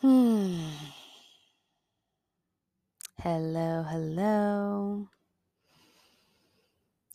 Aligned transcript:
Hmm. 0.00 0.58
Hello, 3.22 3.82
hello. 3.82 5.08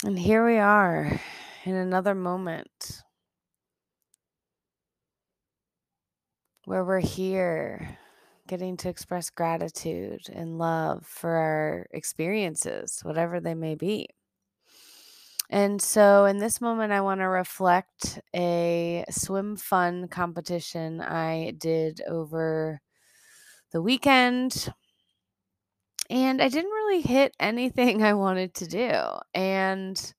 And 0.03 0.19
here 0.19 0.45
we 0.45 0.57
are 0.59 1.19
in 1.63 1.73
another 1.73 2.13
moment 2.13 3.01
where 6.65 6.85
we're 6.85 6.99
here 6.99 7.97
getting 8.47 8.77
to 8.77 8.89
express 8.89 9.31
gratitude 9.31 10.21
and 10.31 10.59
love 10.59 11.07
for 11.07 11.31
our 11.31 11.87
experiences, 11.91 12.99
whatever 13.01 13.39
they 13.39 13.55
may 13.55 13.73
be. 13.73 14.09
And 15.49 15.81
so, 15.81 16.25
in 16.25 16.39
this 16.39 16.59
moment, 16.61 16.91
I 16.91 17.01
want 17.01 17.21
to 17.21 17.27
reflect 17.27 18.19
a 18.35 19.05
swim 19.09 19.55
fun 19.57 20.07
competition 20.07 21.01
I 21.01 21.51
did 21.57 22.01
over 22.07 22.81
the 23.71 23.81
weekend. 23.81 24.73
And 26.09 26.41
I 26.41 26.49
didn't 26.49 26.71
really 26.71 27.01
hit 27.01 27.35
anything 27.39 28.03
I 28.03 28.13
wanted 28.13 28.53
to 28.55 28.67
do. 28.67 28.91
And 29.33 30.13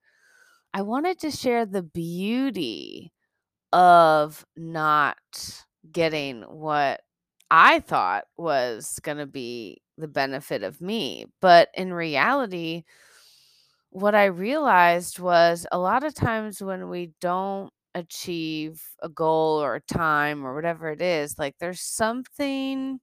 I 0.74 0.82
wanted 0.82 1.20
to 1.20 1.30
share 1.30 1.66
the 1.66 1.82
beauty 1.82 3.12
of 3.72 4.46
not 4.56 5.18
getting 5.92 6.42
what 6.42 7.02
I 7.50 7.80
thought 7.80 8.26
was 8.36 8.98
going 9.02 9.18
to 9.18 9.26
be 9.26 9.82
the 9.98 10.08
benefit 10.08 10.62
of 10.62 10.80
me. 10.80 11.26
But 11.40 11.70
in 11.74 11.92
reality, 11.94 12.84
what 13.96 14.14
I 14.14 14.26
realized 14.26 15.18
was 15.18 15.66
a 15.72 15.78
lot 15.78 16.04
of 16.04 16.14
times 16.14 16.62
when 16.62 16.90
we 16.90 17.12
don't 17.20 17.72
achieve 17.94 18.82
a 19.02 19.08
goal 19.08 19.62
or 19.62 19.76
a 19.76 19.80
time 19.80 20.46
or 20.46 20.54
whatever 20.54 20.90
it 20.90 21.00
is, 21.00 21.38
like 21.38 21.56
there's 21.60 21.80
something 21.80 23.00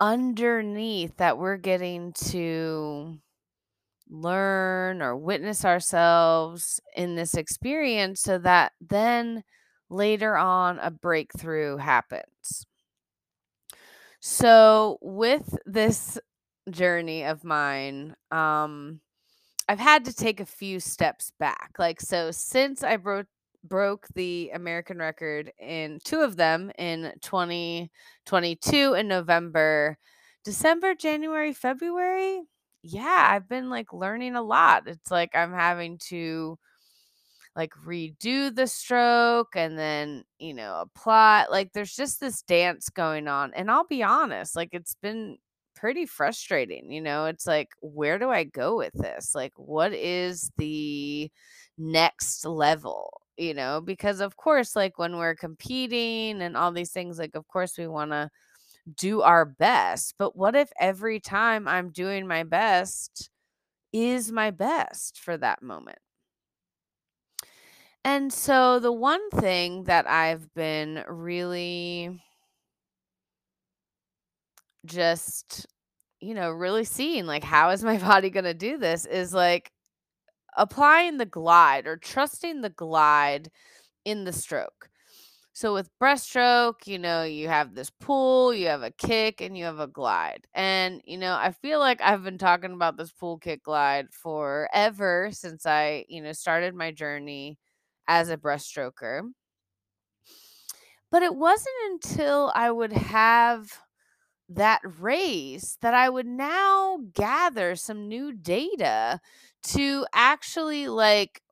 underneath 0.00 1.16
that 1.18 1.38
we're 1.38 1.56
getting 1.56 2.12
to 2.12 3.18
learn 4.10 5.02
or 5.02 5.16
witness 5.16 5.64
ourselves 5.64 6.80
in 6.96 7.14
this 7.16 7.34
experience 7.34 8.20
so 8.22 8.38
that 8.38 8.72
then 8.80 9.44
later 9.90 10.36
on 10.36 10.78
a 10.80 10.90
breakthrough 10.90 11.76
happens. 11.76 12.66
So 14.20 14.98
with 15.00 15.56
this 15.66 16.18
journey 16.70 17.24
of 17.24 17.44
mine, 17.44 18.16
um 18.30 19.00
I've 19.70 19.78
had 19.78 20.04
to 20.06 20.12
take 20.12 20.40
a 20.40 20.44
few 20.44 20.80
steps 20.80 21.30
back. 21.38 21.74
Like 21.78 22.00
so 22.00 22.32
since 22.32 22.82
I 22.82 22.96
broke 22.96 23.28
broke 23.62 24.08
the 24.16 24.50
American 24.52 24.98
record 24.98 25.52
in 25.60 26.00
two 26.04 26.22
of 26.22 26.34
them 26.34 26.72
in 26.76 27.12
2022 27.22 28.94
in 28.94 29.06
November, 29.06 29.96
December, 30.44 30.96
January, 30.96 31.52
February. 31.52 32.42
Yeah, 32.82 33.28
I've 33.30 33.48
been 33.48 33.70
like 33.70 33.92
learning 33.92 34.34
a 34.34 34.42
lot. 34.42 34.88
It's 34.88 35.08
like 35.08 35.36
I'm 35.36 35.52
having 35.52 35.98
to 36.08 36.58
like 37.54 37.72
redo 37.86 38.52
the 38.52 38.66
stroke 38.66 39.54
and 39.54 39.78
then, 39.78 40.24
you 40.40 40.54
know, 40.54 40.80
apply. 40.80 41.46
Like 41.48 41.72
there's 41.74 41.94
just 41.94 42.18
this 42.18 42.42
dance 42.42 42.88
going 42.88 43.28
on. 43.28 43.52
And 43.54 43.70
I'll 43.70 43.86
be 43.86 44.02
honest, 44.02 44.56
like 44.56 44.70
it's 44.72 44.96
been 45.00 45.38
pretty 45.80 46.06
frustrating. 46.06 46.92
You 46.92 47.00
know, 47.00 47.24
it's 47.26 47.46
like, 47.46 47.70
where 47.80 48.18
do 48.18 48.30
I 48.30 48.44
go 48.44 48.76
with 48.76 48.92
this? 48.94 49.34
Like, 49.34 49.52
what 49.56 49.92
is 49.94 50.50
the 50.58 51.30
next 51.78 52.44
level? 52.44 53.22
You 53.38 53.54
know, 53.54 53.80
because 53.80 54.20
of 54.20 54.36
course, 54.36 54.76
like 54.76 54.98
when 54.98 55.16
we're 55.16 55.34
competing 55.34 56.42
and 56.42 56.56
all 56.56 56.72
these 56.72 56.92
things, 56.92 57.18
like, 57.18 57.34
of 57.34 57.48
course, 57.48 57.78
we 57.78 57.86
want 57.88 58.10
to 58.10 58.30
do 58.96 59.22
our 59.22 59.46
best. 59.46 60.14
But 60.18 60.36
what 60.36 60.54
if 60.54 60.70
every 60.78 61.20
time 61.20 61.66
I'm 61.66 61.90
doing 61.90 62.26
my 62.26 62.42
best 62.44 63.30
is 63.92 64.30
my 64.30 64.50
best 64.50 65.20
for 65.20 65.36
that 65.38 65.62
moment? 65.62 65.98
And 68.04 68.32
so 68.32 68.78
the 68.78 68.92
one 68.92 69.30
thing 69.30 69.84
that 69.84 70.08
I've 70.08 70.52
been 70.54 71.04
really 71.08 72.20
just, 74.86 75.66
you 76.20 76.34
know, 76.34 76.50
really 76.50 76.84
seeing 76.84 77.26
like 77.26 77.44
how 77.44 77.70
is 77.70 77.84
my 77.84 77.98
body 78.10 78.30
going 78.30 78.44
to 78.44 78.54
do 78.54 78.78
this 78.78 79.06
is 79.06 79.34
like 79.34 79.72
applying 80.56 81.18
the 81.18 81.26
glide 81.26 81.86
or 81.86 81.96
trusting 81.96 82.60
the 82.60 82.70
glide 82.70 83.50
in 84.04 84.24
the 84.24 84.32
stroke. 84.32 84.90
So 85.52 85.74
with 85.74 85.90
breaststroke, 86.00 86.86
you 86.86 86.98
know, 86.98 87.24
you 87.24 87.48
have 87.48 87.74
this 87.74 87.90
pull, 87.90 88.54
you 88.54 88.68
have 88.68 88.82
a 88.82 88.92
kick, 88.92 89.40
and 89.40 89.58
you 89.58 89.64
have 89.64 89.80
a 89.80 89.88
glide. 89.88 90.46
And, 90.54 91.02
you 91.04 91.18
know, 91.18 91.34
I 91.34 91.52
feel 91.52 91.80
like 91.80 92.00
I've 92.00 92.22
been 92.24 92.38
talking 92.38 92.72
about 92.72 92.96
this 92.96 93.12
pull 93.12 93.38
kick 93.38 93.64
glide 93.64 94.06
forever 94.12 95.30
since 95.32 95.66
I, 95.66 96.04
you 96.08 96.22
know, 96.22 96.32
started 96.32 96.74
my 96.74 96.92
journey 96.92 97.58
as 98.08 98.30
a 98.30 98.36
breaststroker. 98.36 99.22
But 101.10 101.22
it 101.22 101.34
wasn't 101.34 101.76
until 101.90 102.52
I 102.54 102.70
would 102.70 102.92
have 102.92 103.80
that 104.50 104.80
race 104.98 105.78
that 105.80 105.94
I 105.94 106.08
would 106.10 106.26
now 106.26 106.98
gather 107.14 107.76
some 107.76 108.08
new 108.08 108.32
data 108.32 109.20
to 109.62 110.06
actually 110.12 110.88
like 110.88 111.42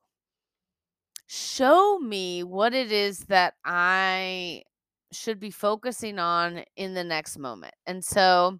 show 1.27 1.99
me 1.99 2.43
what 2.43 2.73
it 2.73 2.91
is 2.91 3.19
that 3.25 3.53
I 3.63 4.63
should 5.11 5.39
be 5.39 5.51
focusing 5.51 6.19
on 6.19 6.63
in 6.75 6.93
the 6.93 7.03
next 7.03 7.37
moment. 7.37 7.73
And 7.87 8.03
so 8.03 8.59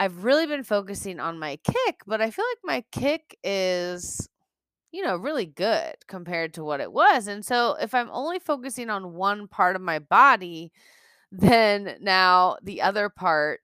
I've 0.00 0.24
really 0.24 0.46
been 0.46 0.64
focusing 0.64 1.20
on 1.20 1.38
my 1.38 1.58
kick, 1.64 2.00
but 2.06 2.20
I 2.20 2.30
feel 2.30 2.44
like 2.50 2.58
my 2.64 2.84
kick 2.92 3.38
is 3.44 4.28
you 4.92 5.02
know, 5.02 5.16
really 5.16 5.46
good 5.46 5.94
compared 6.08 6.54
to 6.54 6.64
what 6.64 6.80
it 6.80 6.92
was. 6.92 7.26
And 7.26 7.44
so 7.44 7.76
if 7.80 7.94
I'm 7.94 8.10
only 8.12 8.38
focusing 8.38 8.90
on 8.90 9.14
one 9.14 9.48
part 9.48 9.76
of 9.76 9.82
my 9.82 9.98
body, 9.98 10.72
then 11.32 11.96
now 12.00 12.56
the 12.62 12.82
other 12.82 13.08
part 13.08 13.62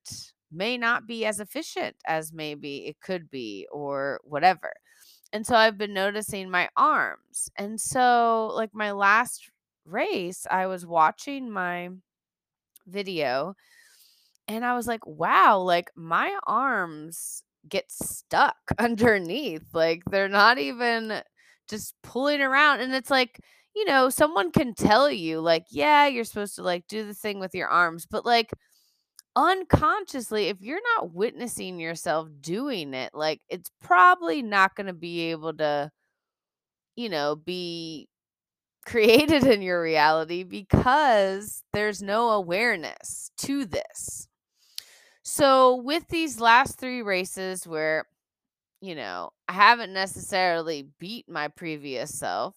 may 0.50 0.78
not 0.78 1.06
be 1.06 1.26
as 1.26 1.40
efficient 1.40 1.94
as 2.06 2.32
maybe 2.32 2.86
it 2.86 3.00
could 3.02 3.30
be 3.30 3.68
or 3.70 4.20
whatever. 4.24 4.72
And 5.32 5.46
so 5.46 5.54
I've 5.54 5.76
been 5.76 5.92
noticing 5.92 6.50
my 6.50 6.70
arms. 6.76 7.50
And 7.58 7.78
so, 7.78 8.50
like, 8.54 8.70
my 8.74 8.92
last 8.92 9.50
race, 9.84 10.46
I 10.50 10.66
was 10.66 10.86
watching 10.86 11.50
my 11.50 11.90
video 12.86 13.54
and 14.48 14.64
I 14.64 14.74
was 14.74 14.86
like, 14.86 15.06
wow, 15.06 15.58
like, 15.60 15.90
my 15.94 16.34
arms 16.46 17.42
get 17.68 17.90
stuck 17.90 18.56
underneath. 18.78 19.74
Like, 19.74 20.02
they're 20.10 20.28
not 20.28 20.58
even 20.58 21.22
just 21.68 21.94
pulling 22.02 22.40
around. 22.40 22.80
And 22.80 22.94
it's 22.94 23.10
like, 23.10 23.40
you 23.78 23.84
know, 23.86 24.10
someone 24.10 24.50
can 24.52 24.74
tell 24.74 25.10
you, 25.10 25.40
like, 25.40 25.66
yeah, 25.70 26.06
you're 26.08 26.24
supposed 26.24 26.56
to 26.56 26.62
like 26.62 26.86
do 26.88 27.06
the 27.06 27.14
thing 27.14 27.38
with 27.40 27.54
your 27.54 27.68
arms, 27.68 28.06
but 28.10 28.26
like, 28.26 28.50
unconsciously, 29.36 30.48
if 30.48 30.58
you're 30.62 30.80
not 30.96 31.14
witnessing 31.14 31.80
yourself 31.80 32.28
doing 32.40 32.94
it, 32.94 33.12
like 33.14 33.40
it's 33.48 33.70
probably 33.82 34.42
not 34.42 34.74
going 34.76 34.88
to 34.88 34.92
be 34.94 35.30
able 35.32 35.54
to, 35.54 35.90
you 36.96 37.08
know, 37.08 37.36
be 37.36 38.08
created 38.86 39.44
in 39.44 39.62
your 39.62 39.82
reality 39.82 40.44
because 40.44 41.62
there's 41.72 42.02
no 42.02 42.30
awareness 42.30 43.30
to 43.38 43.66
this. 43.66 44.28
So, 45.22 45.76
with 45.76 46.08
these 46.08 46.40
last 46.40 46.78
three 46.78 47.02
races 47.02 47.66
where, 47.66 48.06
you 48.80 48.94
know, 48.94 49.30
I 49.48 49.54
haven't 49.54 49.92
necessarily 49.94 50.88
beat 51.00 51.28
my 51.28 51.48
previous 51.48 52.18
self, 52.18 52.56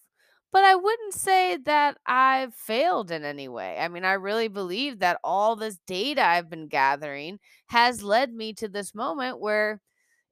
but 0.52 0.64
I 0.64 0.76
wouldn't 0.76 1.14
say 1.14 1.58
that 1.66 1.98
I've 2.06 2.54
failed 2.56 3.12
in 3.12 3.24
any 3.24 3.48
way. 3.48 3.78
I 3.80 3.88
mean, 3.88 4.06
I 4.06 4.14
really 4.14 4.48
believe 4.50 5.00
that 5.00 5.20
all 5.24 5.56
this 5.56 5.80
data 5.88 6.24
I've 6.26 6.50
been 6.50 6.68
gathering 6.68 7.40
has 7.68 8.04
led 8.04 8.34
me 8.34 8.54
to 8.56 8.68
this 8.68 8.94
moment 8.96 9.40
where, 9.40 9.82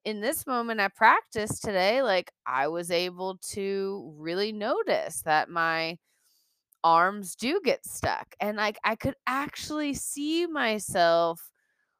in 0.04 0.20
this 0.20 0.46
moment 0.46 0.80
at 0.80 0.94
practice 0.96 1.60
today, 1.60 2.02
like 2.02 2.32
I 2.46 2.68
was 2.68 2.90
able 2.90 3.38
to 3.52 4.14
really 4.18 4.52
notice 4.52 5.22
that 5.22 5.48
my 5.50 5.98
arms 6.82 7.34
do 7.36 7.60
get 7.64 7.84
stuck. 7.86 8.34
And 8.40 8.56
like 8.56 8.78
I 8.84 8.96
could 8.96 9.14
actually 9.26 9.94
see 9.94 10.46
myself 10.46 11.50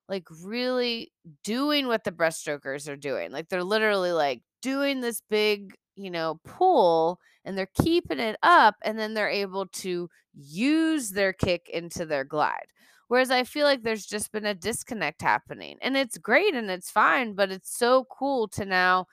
like 0.08 0.26
really 0.42 1.12
doing 1.44 1.86
what 1.88 2.04
the 2.04 2.12
breaststrokers 2.12 2.88
are 2.88 2.96
doing. 2.96 3.32
Like 3.32 3.48
they're 3.48 3.64
literally 3.64 4.12
like 4.12 4.42
doing 4.62 5.00
this 5.00 5.22
big, 5.30 5.74
you 5.96 6.10
know, 6.10 6.40
pull 6.44 7.20
and 7.44 7.56
they're 7.56 7.70
keeping 7.82 8.18
it 8.18 8.36
up 8.42 8.76
and 8.82 8.98
then 8.98 9.14
they're 9.14 9.28
able 9.28 9.66
to 9.66 10.08
use 10.34 11.10
their 11.10 11.32
kick 11.32 11.68
into 11.72 12.06
their 12.06 12.24
glide. 12.24 12.66
Whereas 13.08 13.30
I 13.30 13.44
feel 13.44 13.66
like 13.66 13.82
there's 13.82 14.06
just 14.06 14.30
been 14.32 14.46
a 14.46 14.54
disconnect 14.54 15.22
happening. 15.22 15.78
And 15.82 15.96
it's 15.96 16.16
great 16.18 16.54
and 16.54 16.70
it's 16.70 16.90
fine, 16.90 17.34
but 17.34 17.50
it's 17.50 17.76
so 17.76 18.06
cool 18.10 18.46
to 18.48 18.64
now 18.64 19.06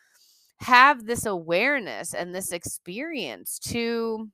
have 0.59 1.05
this 1.05 1.25
awareness 1.25 2.13
and 2.13 2.33
this 2.33 2.51
experience 2.51 3.59
to 3.59 4.29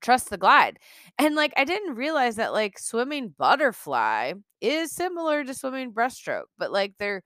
trust 0.00 0.30
the 0.30 0.38
glide. 0.38 0.78
And 1.18 1.34
like 1.34 1.52
I 1.56 1.64
didn't 1.64 1.94
realize 1.96 2.36
that 2.36 2.52
like 2.52 2.78
swimming 2.78 3.34
butterfly 3.38 4.34
is 4.60 4.92
similar 4.92 5.44
to 5.44 5.54
swimming 5.54 5.92
breaststroke, 5.92 6.44
but 6.58 6.72
like 6.72 6.94
they're 6.98 7.22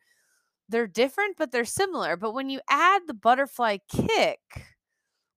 they're 0.71 0.87
different, 0.87 1.37
but 1.39 1.53
they're 1.53 1.65
similar. 1.65 2.17
But 2.17 2.33
when 2.35 2.51
you 2.51 2.61
add 2.71 3.03
the 3.07 3.15
butterfly 3.15 3.79
kick 3.89 4.41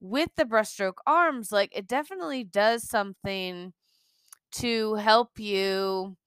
with 0.01 0.29
the 0.37 0.45
breaststroke 0.45 0.97
arms, 1.07 1.51
like 1.51 1.71
it 1.75 1.87
definitely 1.87 2.43
does 2.43 2.87
something 2.87 3.73
to 4.53 4.95
help 4.95 5.39
you 5.39 6.17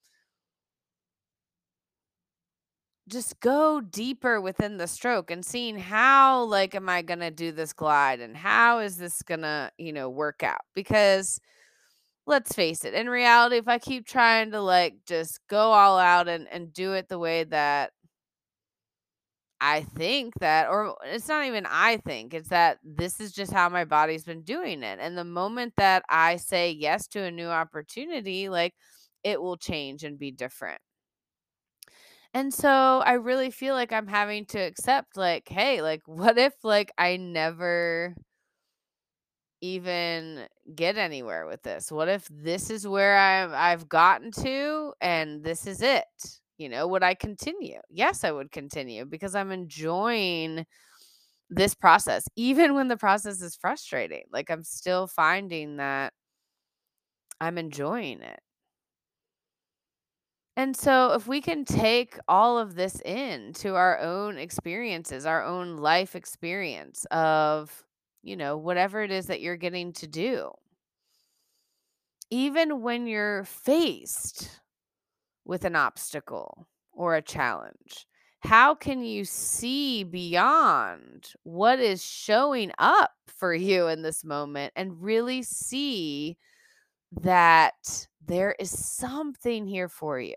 just 3.07 3.39
go 3.39 3.79
deeper 3.79 4.41
within 4.41 4.77
the 4.77 4.87
stroke 4.87 5.31
and 5.31 5.45
seeing 5.45 5.77
how 5.77 6.43
like 6.43 6.75
am 6.75 6.89
I 6.89 7.01
going 7.01 7.19
to 7.21 7.31
do 7.31 7.51
this 7.53 7.71
glide 7.73 8.19
and 8.19 8.35
how 8.35 8.79
is 8.79 8.97
this 8.97 9.21
going 9.21 9.41
to, 9.41 9.71
you 9.77 9.93
know, 9.93 10.09
work 10.09 10.43
out? 10.43 10.61
Because 10.75 11.39
let's 12.27 12.53
face 12.53 12.85
it, 12.85 12.93
in 12.93 13.09
reality 13.09 13.57
if 13.57 13.67
I 13.67 13.79
keep 13.79 14.07
trying 14.07 14.51
to 14.51 14.61
like 14.61 14.95
just 15.07 15.39
go 15.49 15.59
all 15.73 15.99
out 15.99 16.27
and 16.27 16.47
and 16.51 16.73
do 16.73 16.93
it 16.93 17.09
the 17.09 17.19
way 17.19 17.45
that 17.45 17.91
I 19.59 19.81
think 19.81 20.35
that 20.39 20.69
or 20.69 20.95
it's 21.03 21.27
not 21.27 21.45
even 21.45 21.65
I 21.67 21.97
think, 21.97 22.33
it's 22.33 22.49
that 22.49 22.77
this 22.83 23.19
is 23.19 23.31
just 23.31 23.51
how 23.51 23.69
my 23.69 23.85
body's 23.85 24.23
been 24.23 24.43
doing 24.43 24.83
it. 24.83 24.99
And 25.01 25.17
the 25.17 25.23
moment 25.23 25.73
that 25.77 26.03
I 26.09 26.35
say 26.37 26.71
yes 26.71 27.07
to 27.09 27.23
a 27.23 27.31
new 27.31 27.47
opportunity, 27.47 28.49
like 28.49 28.73
it 29.23 29.41
will 29.41 29.57
change 29.57 30.03
and 30.03 30.19
be 30.19 30.31
different. 30.31 30.79
And 32.33 32.53
so 32.53 33.01
I 33.05 33.13
really 33.13 33.51
feel 33.51 33.73
like 33.73 33.91
I'm 33.91 34.07
having 34.07 34.45
to 34.47 34.59
accept 34.59 35.17
like, 35.17 35.47
hey, 35.49 35.81
like 35.81 36.01
what 36.05 36.37
if 36.37 36.53
like 36.63 36.91
I 36.97 37.17
never 37.17 38.15
even 39.61 40.47
get 40.75 40.97
anywhere 40.97 41.47
with 41.47 41.63
this? 41.63 41.91
What 41.91 42.07
if 42.09 42.27
this 42.29 42.69
is 42.69 42.87
where 42.87 43.17
I've 43.17 43.53
I've 43.53 43.89
gotten 43.89 44.31
to 44.43 44.93
and 45.01 45.43
this 45.43 45.65
is 45.65 45.81
it? 45.81 46.05
You 46.57 46.69
know, 46.69 46.87
would 46.87 47.03
I 47.03 47.13
continue? 47.13 47.79
Yes, 47.89 48.23
I 48.23 48.31
would 48.31 48.51
continue 48.51 49.05
because 49.05 49.35
I'm 49.35 49.51
enjoying 49.51 50.65
this 51.49 51.75
process 51.75 52.25
even 52.35 52.75
when 52.75 52.87
the 52.89 52.97
process 52.97 53.41
is 53.41 53.55
frustrating. 53.57 54.23
Like 54.31 54.49
I'm 54.51 54.63
still 54.63 55.07
finding 55.07 55.77
that 55.77 56.13
I'm 57.41 57.57
enjoying 57.57 58.21
it. 58.21 58.41
And 60.55 60.75
so, 60.75 61.13
if 61.13 61.27
we 61.27 61.39
can 61.39 61.65
take 61.65 62.17
all 62.27 62.57
of 62.57 62.73
this 62.75 62.99
in 63.01 63.53
to 63.55 63.75
our 63.75 63.99
own 63.99 64.37
experiences, 64.39 65.25
our 65.25 65.43
own 65.43 65.77
life 65.77 66.15
experience 66.15 67.05
of, 67.11 67.83
you 68.23 68.35
know, 68.35 68.57
whatever 68.57 69.03
it 69.03 69.11
is 69.11 69.27
that 69.27 69.39
you're 69.41 69.55
getting 69.55 69.93
to 69.93 70.07
do, 70.07 70.51
even 72.29 72.81
when 72.81 73.07
you're 73.07 73.43
faced 73.43 74.49
with 75.47 75.65
an 75.65 75.75
obstacle 75.75 76.67
or 76.91 77.15
a 77.15 77.21
challenge, 77.21 78.05
how 78.41 78.75
can 78.75 79.03
you 79.03 79.25
see 79.25 80.03
beyond 80.03 81.33
what 81.43 81.79
is 81.79 82.03
showing 82.03 82.71
up 82.77 83.11
for 83.27 83.53
you 83.53 83.87
in 83.87 84.01
this 84.01 84.23
moment 84.23 84.73
and 84.75 85.01
really 85.01 85.41
see 85.41 86.37
that 87.11 88.07
there 88.25 88.55
is 88.59 88.71
something 88.71 89.65
here 89.65 89.89
for 89.89 90.19
you. 90.19 90.35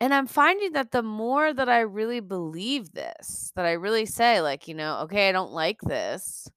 And 0.00 0.14
I'm 0.14 0.26
finding 0.26 0.72
that 0.72 0.92
the 0.92 1.02
more 1.02 1.52
that 1.52 1.68
I 1.68 1.80
really 1.80 2.20
believe 2.20 2.92
this, 2.92 3.52
that 3.56 3.64
I 3.64 3.72
really 3.72 4.06
say, 4.06 4.40
like, 4.40 4.68
you 4.68 4.74
know, 4.74 5.00
okay, 5.02 5.28
I 5.28 5.32
don't 5.32 5.52
like 5.52 5.80
this, 5.80 6.48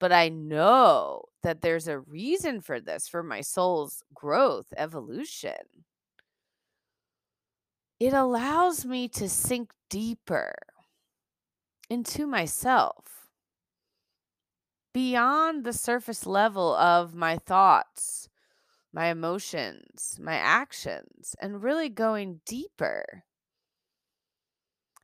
but 0.00 0.12
I 0.12 0.28
know 0.28 1.22
that 1.48 1.62
there's 1.62 1.88
a 1.88 1.98
reason 1.98 2.60
for 2.60 2.78
this, 2.78 3.08
for 3.08 3.22
my 3.22 3.40
soul's 3.40 4.02
growth, 4.12 4.66
evolution. 4.76 5.86
It 7.98 8.12
allows 8.12 8.84
me 8.84 9.08
to 9.08 9.30
sink 9.30 9.70
deeper 9.88 10.52
into 11.88 12.26
myself 12.26 13.28
beyond 14.92 15.64
the 15.64 15.72
surface 15.72 16.26
level 16.26 16.74
of 16.74 17.14
my 17.14 17.38
thoughts, 17.38 18.28
my 18.92 19.06
emotions, 19.06 20.18
my 20.20 20.34
actions, 20.34 21.34
and 21.40 21.62
really 21.62 21.88
going 21.88 22.42
deeper 22.44 23.24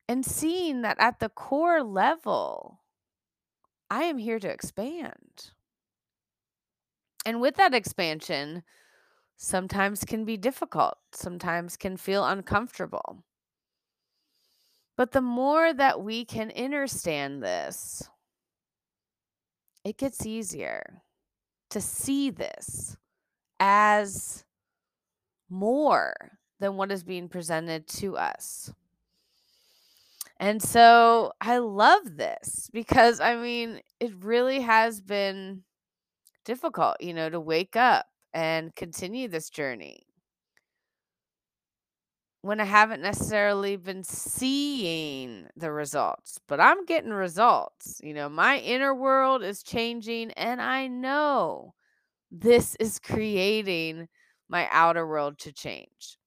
and 0.06 0.26
seeing 0.26 0.82
that 0.82 1.00
at 1.00 1.20
the 1.20 1.30
core 1.30 1.82
level, 1.82 2.80
I 3.90 4.02
am 4.02 4.18
here 4.18 4.38
to 4.38 4.50
expand. 4.50 5.53
And 7.24 7.40
with 7.40 7.56
that 7.56 7.74
expansion, 7.74 8.62
sometimes 9.36 10.04
can 10.04 10.24
be 10.24 10.36
difficult, 10.36 10.98
sometimes 11.12 11.76
can 11.76 11.96
feel 11.96 12.24
uncomfortable. 12.24 13.24
But 14.96 15.12
the 15.12 15.20
more 15.20 15.72
that 15.72 16.02
we 16.02 16.24
can 16.24 16.52
understand 16.56 17.42
this, 17.42 18.08
it 19.84 19.98
gets 19.98 20.24
easier 20.24 21.02
to 21.70 21.80
see 21.80 22.30
this 22.30 22.96
as 23.58 24.44
more 25.50 26.38
than 26.60 26.76
what 26.76 26.92
is 26.92 27.02
being 27.02 27.28
presented 27.28 27.88
to 27.88 28.16
us. 28.16 28.72
And 30.38 30.62
so 30.62 31.32
I 31.40 31.58
love 31.58 32.16
this 32.16 32.70
because 32.72 33.20
I 33.20 33.36
mean, 33.36 33.80
it 34.00 34.12
really 34.20 34.60
has 34.60 35.00
been 35.00 35.62
difficult, 36.44 36.96
you 37.00 37.14
know, 37.14 37.28
to 37.30 37.40
wake 37.40 37.76
up 37.76 38.06
and 38.32 38.74
continue 38.74 39.28
this 39.28 39.50
journey 39.50 40.06
when 42.44 42.60
I 42.60 42.64
haven't 42.64 43.00
necessarily 43.00 43.76
been 43.76 44.04
seeing 44.04 45.46
the 45.56 45.72
results, 45.72 46.38
but 46.46 46.60
I'm 46.60 46.84
getting 46.84 47.10
results. 47.10 48.00
You 48.02 48.12
know, 48.12 48.28
my 48.28 48.58
inner 48.58 48.94
world 48.94 49.42
is 49.42 49.62
changing, 49.62 50.30
and 50.32 50.60
I 50.60 50.86
know 50.86 51.72
this 52.30 52.76
is 52.78 52.98
creating 52.98 54.08
my 54.50 54.68
outer 54.70 55.06
world 55.06 55.38
to 55.38 55.52
change. 55.52 56.18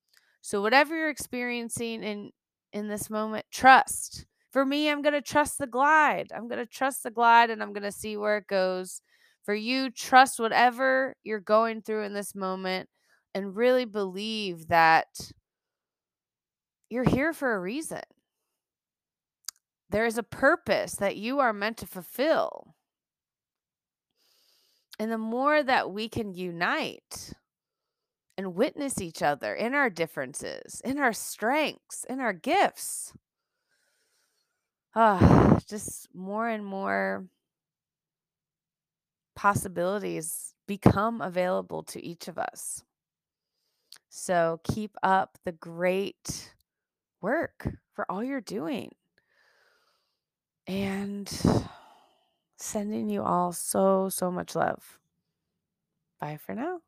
So 0.42 0.60
whatever 0.60 0.96
you're 0.98 1.10
experiencing 1.10 2.04
in 2.04 2.32
in 2.74 2.88
this 2.88 3.12
moment, 3.12 3.46
trust. 3.52 4.26
For 4.52 4.66
me, 4.66 4.90
I'm 4.90 5.04
going 5.04 5.14
to 5.14 5.22
trust 5.22 5.60
the 5.60 5.68
glide. 5.68 6.32
I'm 6.36 6.48
going 6.48 6.60
to 6.60 6.66
trust 6.66 7.04
the 7.04 7.12
glide 7.12 7.52
and 7.52 7.62
I'm 7.62 7.74
going 7.74 7.84
to 7.84 7.92
see 7.92 8.18
where 8.18 8.38
it 8.38 8.48
goes. 8.48 9.02
For 9.48 9.56
you, 9.56 9.90
trust 9.90 10.42
whatever 10.42 11.16
you're 11.24 11.40
going 11.40 11.82
through 11.82 12.04
in 12.04 12.14
this 12.14 12.36
moment 12.36 12.90
and 13.34 13.56
really 13.56 13.86
believe 13.86 14.68
that 14.68 15.08
you're 16.90 17.06
here 17.06 17.32
for 17.32 17.56
a 17.56 17.60
reason. 17.62 18.02
There 19.90 20.06
is 20.06 20.18
a 20.18 20.24
purpose 20.24 20.96
that 20.96 21.16
you 21.16 21.40
are 21.40 21.54
meant 21.54 21.78
to 21.78 21.88
fulfill. 21.88 22.76
And 25.00 25.10
the 25.10 25.18
more 25.18 25.64
that 25.64 25.92
we 25.92 26.10
can 26.10 26.34
unite 26.34 27.32
and 28.38 28.54
witness 28.54 29.00
each 29.00 29.22
other 29.22 29.56
in 29.56 29.74
our 29.74 29.90
differences, 29.90 30.82
in 30.84 30.98
our 30.98 31.14
strengths, 31.14 32.04
in 32.10 32.20
our 32.20 32.34
gifts, 32.34 33.14
ah, 34.94 35.58
just 35.70 36.10
more 36.14 36.50
and 36.50 36.66
more 36.66 37.30
possibilities 39.38 40.56
become 40.68 41.22
available 41.22 41.84
to 41.84 42.04
each 42.04 42.28
of 42.28 42.38
us. 42.38 42.84
So 44.10 44.60
keep 44.64 44.98
up 45.04 45.38
the 45.46 45.52
great 45.54 46.54
work 47.22 47.70
for 47.94 48.12
all 48.12 48.24
you're 48.24 48.42
doing. 48.42 48.92
And 50.66 51.32
sending 52.58 53.10
you 53.10 53.22
all 53.24 53.54
so, 53.54 54.10
so 54.10 54.32
much 54.32 54.56
love. 54.56 55.00
Bye 56.20 56.38
for 56.44 56.56
now. 56.56 56.80